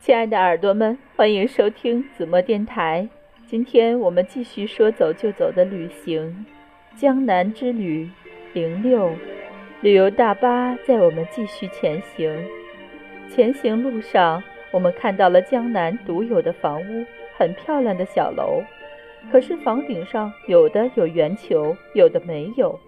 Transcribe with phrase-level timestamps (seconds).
[0.00, 3.06] 亲爱的耳朵们，欢迎收听子墨电台。
[3.46, 6.46] 今天我们继续说走就走的旅行，
[6.96, 8.08] 江南之旅
[8.54, 9.10] 零六。
[9.80, 12.32] 旅游大巴载我们继续前行。
[13.28, 17.04] 前行路上，我们看到了江南独有的房屋，
[17.36, 18.62] 很漂亮的小楼。
[19.32, 22.78] 可是房顶上有的有圆球，有的没有。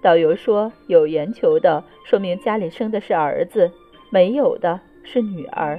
[0.00, 3.70] 导游说，有圆球的说明家里生的是儿子，
[4.10, 5.78] 没有的是女儿。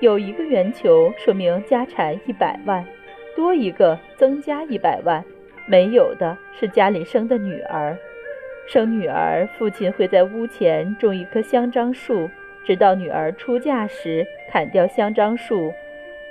[0.00, 2.82] 有一个圆球，说明家产一百万，
[3.36, 5.22] 多一个增加一百万；
[5.66, 7.94] 没有的是家里生的女儿。
[8.66, 12.30] 生女儿，父亲会在屋前种一棵香樟树，
[12.64, 15.70] 直到女儿出嫁时砍掉香樟树，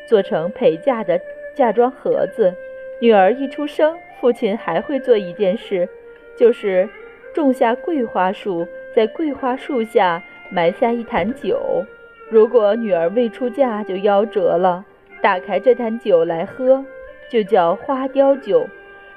[0.08, 1.22] 做成陪嫁的
[1.54, 2.52] 嫁妆盒子。
[3.00, 5.88] 女儿一出生，父亲还会做一件事，
[6.36, 6.90] 就是
[7.36, 11.86] 种下桂花树，在桂花树下埋下一坛酒。
[12.30, 14.86] 如果女儿未出嫁就夭折了，
[15.20, 16.86] 打开这坛酒来喝，
[17.28, 18.68] 就叫花雕酒；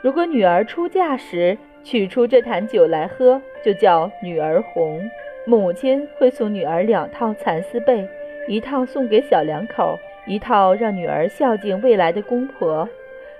[0.00, 5.00] 如果女儿出嫁时取出这坛酒来喝，就叫女儿红。
[5.44, 8.08] 母亲会送女儿两套蚕丝被，
[8.48, 12.88] 一套送给小两口，一套让女儿孝敬未来的公婆。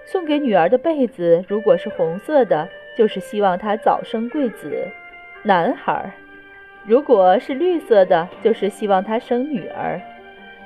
[0.05, 2.69] 送给女儿的被子，如果是红色的，
[2.99, 4.89] 就是希望她早生贵子，
[5.45, 6.13] 男孩。
[6.85, 10.01] 如果是绿色的，就是希望她生女儿。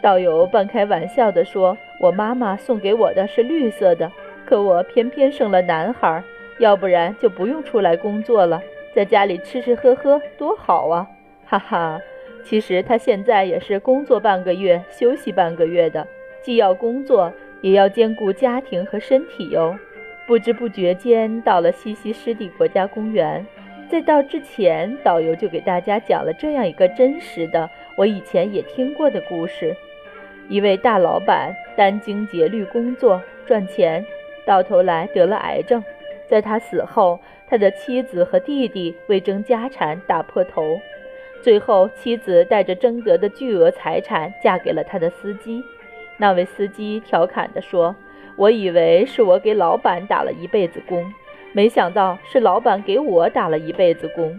[0.00, 4.10] 导游半开玩笑地说：“我妈妈送给我的是绿色的，
[4.44, 6.22] 可我偏偏生了男孩，
[6.58, 8.62] 要不然就不用出来工作了，
[8.94, 11.06] 在家里吃吃喝喝多好啊！”
[11.44, 12.00] 哈哈，
[12.44, 16.06] 其实她现在也是工作半个月，休息半个月的，
[16.42, 19.76] 既要工作，也要兼顾家庭和身体哟。
[20.26, 23.46] 不知不觉间到了西溪湿地国家公园。
[23.88, 29.76] 在到之前，导游就给大家讲了这样一个真实的、我以前也听过的故事：
[30.48, 34.04] 一位大老板殚精竭虑工作赚钱，
[34.44, 35.82] 到头来得了癌症。
[36.28, 40.80] 在他死后，他的妻子和弟弟为争家产打破头，
[41.40, 45.62] 最后妻子带着争得的巨额财产嫁给了他的司机。
[46.16, 47.94] 那位司机调侃地说
[48.36, 51.04] ：“我以为是我给老板打了一辈子工。”
[51.56, 54.38] 没想到是老板给我打了一辈子工，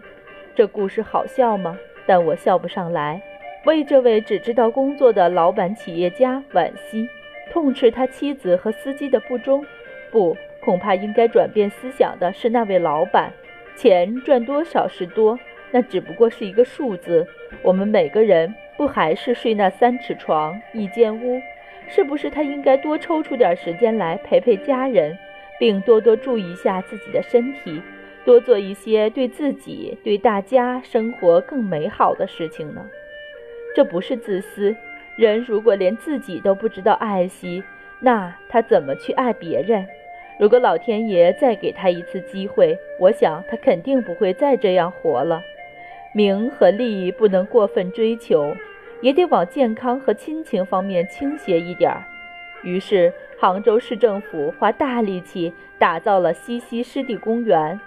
[0.54, 1.76] 这故事好笑吗？
[2.06, 3.20] 但我笑不上来，
[3.66, 7.10] 为这位只知道工作的老板企业家惋惜，
[7.52, 9.66] 痛斥他妻子和司机的不忠。
[10.12, 13.34] 不，恐怕应该转变思想的是那位老板。
[13.76, 15.40] 钱赚多少是多，
[15.72, 17.26] 那只不过是一个数字。
[17.64, 21.42] 我们每个人不还是睡那三尺床一间屋？
[21.88, 25.18] 是不是他应该多抽出点时间来陪陪家人？
[25.60, 27.82] 并多多注意一下自己的身体，
[28.26, 32.86] 多做一些对自己、对大家生活更美好的事情呢？
[33.76, 34.76] 这不是自私。
[35.16, 37.64] 人如果连自己都不知道爱惜，
[38.00, 39.88] 那他怎么去爱别人？
[40.40, 45.42] 如果老天爷再给他一次机会，我想他肯定不会再这样活了。
[46.14, 48.56] 名和利不能过分追求，
[49.02, 52.04] 也得往健康和亲情方面倾斜一点儿。
[52.64, 53.12] 于是。
[53.40, 57.80] 杭州市政府花大力气打造了西溪湿地公园，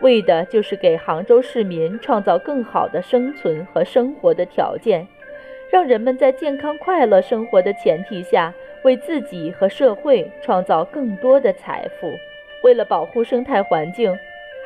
[0.00, 5.06] 为的就是给杭州市民创造更好的生存和生活的条件，
[5.70, 8.52] 让人们在健康快乐生活的前提下，
[8.82, 12.12] 为自己和社会创造更多的财富。
[12.64, 14.12] 为了保护生态环境，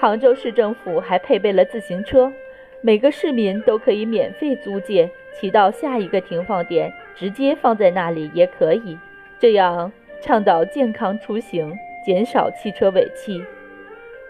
[0.00, 2.32] 杭州市政府还配备了自行车，
[2.80, 8.98] 每个市民都可以免费租借，骑到下一个停放点，直接放在那里也可以。
[9.38, 9.92] 这样。
[10.20, 13.42] 倡导健康出行，减少汽车尾气。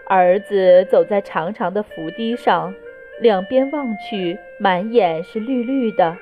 [0.07, 2.73] 儿子走在长长的扶堤上，
[3.19, 6.17] 两边望去，满眼是绿绿的。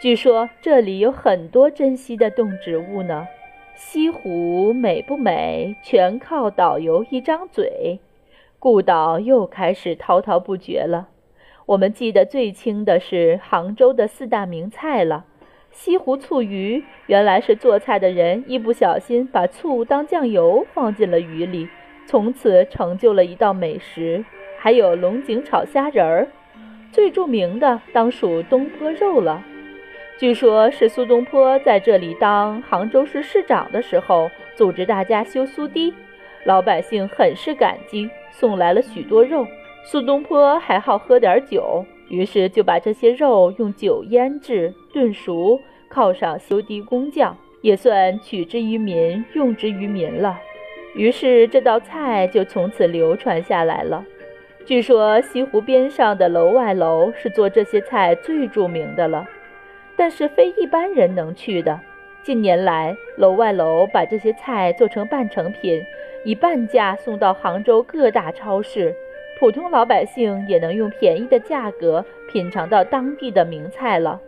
[0.00, 3.26] 据说这里有很多珍稀的动植物呢。
[3.74, 7.98] 西湖美不美，全靠导游一张嘴。
[8.60, 11.08] 顾导又开始滔滔不绝了。
[11.66, 15.24] 我们记得最清的是杭州的四大名菜了。
[15.74, 21.68] 西湖醋鱼原来是做菜的人一不小心把醋当酱油放进了鱼里，
[22.06, 24.24] 从此成就了一道美食。
[24.56, 26.28] 还有龙井炒虾仁儿，
[26.92, 29.44] 最著名的当属东坡肉了。
[30.16, 35.92] 据说，是苏东坡在这里当杭州市市长的时候，组织大家修苏堤，
[36.44, 39.44] 老百姓很是感激，送来了许多肉。
[39.82, 41.84] 苏东坡还好喝点酒。
[42.10, 45.60] 于是就把这些肉用酒腌制、炖熟，
[45.90, 50.40] 犒赏修堤工匠，也算取之于民，用之于民了。
[50.94, 54.04] 于是这道菜就从此流传下来了。
[54.64, 59.26] 据说西湖边上的楼外楼是做这些菜最著名的了，
[59.96, 61.80] 但是非一般人能去的。
[62.22, 65.82] 近年来，楼外楼把这些菜做成半成品，
[66.24, 68.94] 以半价送到杭州各大超市，
[69.40, 74.20] 普通老百姓也能用便宜的价格品尝到当地的名菜了。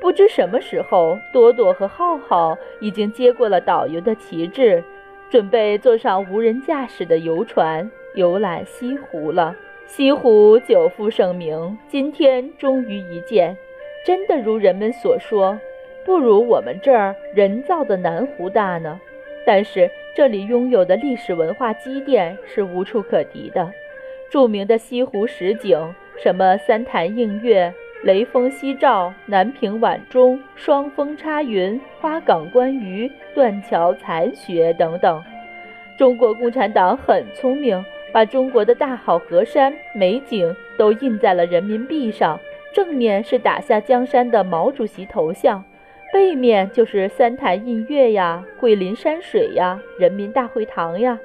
[0.00, 4.82] 不知什么时候，朵朵和浩浩已经接过了导游的旗帜，
[5.28, 9.54] 准备坐上无人驾驶的游船游览西湖了。
[9.86, 13.56] 西湖久负盛名，今天终于一见，
[14.06, 15.58] 真的如人们所说。
[16.02, 18.98] 不如我们这儿人造的南湖大呢，
[19.44, 23.70] 但是这里拥有的历史文化积淀是无处可敌的。
[24.30, 35.22] 著名的西湖十景，什么三潭映月、雷峰夕照、南屏晚钟、双峰插云、花港观鱼、断桥残雪等等。
[35.98, 42.40] 中国共产党很聪明，把中国的大好河山美景都印在了人民币上，
[42.72, 45.62] 正面是打下江山的毛主席头像。
[46.10, 51.18] 背面就是三潭印月呀，桂林山水呀，人民大会堂呀。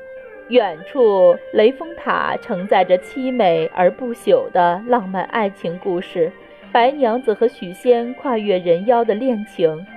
[0.50, 6.31] 远处雷峰塔承载着凄美而不朽的浪漫爱情故事，
[6.75, 9.88] 白娘子和许仙跨越人妖的恋情。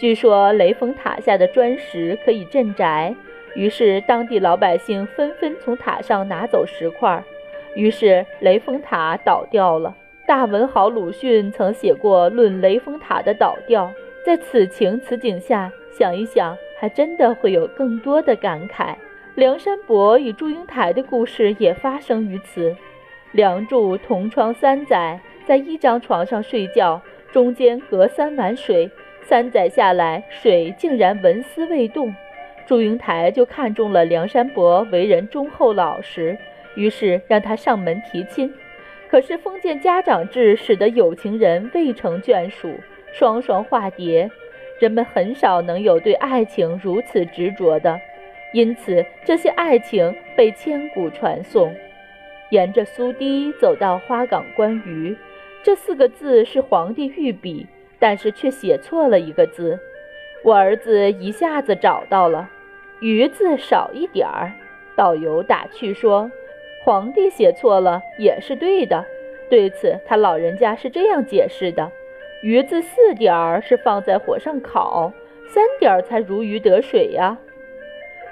[0.00, 3.14] 据说雷峰塔下的砖石可以镇宅，
[3.54, 7.22] 于是当地老百姓纷纷从塔上拿走石块，
[7.74, 9.94] 于是雷峰塔倒掉了。
[10.26, 13.88] 大文豪鲁迅曾写过《论雷峰塔的倒掉》。
[14.24, 18.94] 在此情此景下想一想，还真的会有更多的感慨。
[19.34, 22.74] 梁山伯与祝英台的故事也发生于此。
[23.32, 27.00] 梁祝同窗三载，在一张床上睡觉，
[27.32, 28.90] 中间隔三碗水，
[29.22, 32.14] 三载下来，水竟然纹丝未动。
[32.66, 36.38] 祝英台就看中了梁山伯为人忠厚老实，
[36.76, 38.52] 于是让他上门提亲。
[39.10, 42.74] 可是封建家长制使得有情人未成眷属。
[43.12, 44.30] 双双化蝶，
[44.80, 48.00] 人们很少能有对爱情如此执着的，
[48.54, 51.74] 因此这些爱情被千古传颂。
[52.48, 55.14] 沿着苏堤走到花港观鱼，
[55.64, 57.66] 这四个字是皇帝御笔，
[57.98, 59.78] 但是却写错了一个字。
[60.42, 62.50] 我儿子一下子找到了，
[63.00, 64.52] 鱼字少一点儿。
[64.96, 66.30] 导游打趣说
[66.84, 69.04] ：“皇帝写错了也是对的。”
[69.48, 71.92] 对此，他老人家是这样解释的。
[72.42, 75.12] 鱼字四点儿是放在火上烤，
[75.46, 77.38] 三点儿才如鱼得水呀。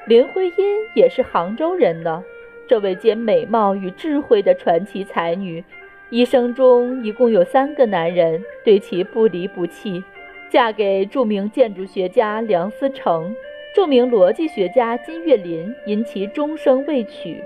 [0.06, 2.24] 林徽因也是杭州人呢。
[2.66, 5.64] 这位兼美貌与智慧的传奇才女，
[6.10, 10.02] 一生中一共有三个男人对其不离不弃。
[10.50, 13.32] 嫁给著名建筑学家梁思成，
[13.72, 17.40] 著名逻辑学家金岳霖因其终生未娶，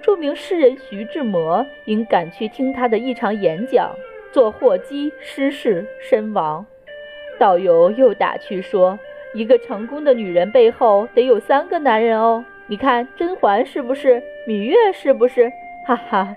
[0.00, 3.94] 著名诗人徐志摩因赶去听他的一场演讲。
[4.32, 6.64] 坐货机失事身亡，
[7.38, 8.98] 导游又打趣说
[9.34, 12.44] ：“一个成功的女人背后得有三个男人哦。
[12.66, 14.22] 你看甄嬛是不是？
[14.46, 15.50] 芈月是不是？
[15.86, 16.34] 哈哈。”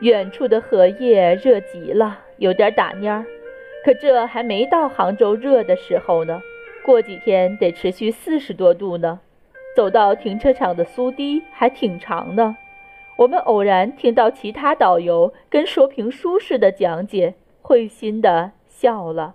[0.00, 3.24] 远处的荷叶热极了，有点打蔫儿。
[3.84, 6.40] 可这还没到杭州热的时候呢，
[6.84, 9.20] 过几天得持续四十多度呢。
[9.76, 12.56] 走到停车场的苏堤还挺长呢。
[13.16, 19.34] 我们偶然听到其他导游跟说评书似的讲解，会心的笑了。